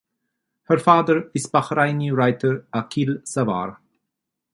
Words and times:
Her 0.63 0.79
father 0.79 1.29
is 1.35 1.43
the 1.43 1.49
Bahraini 1.49 2.11
writer 2.11 2.65
Aqil 2.73 3.21
Sawar. 3.23 3.77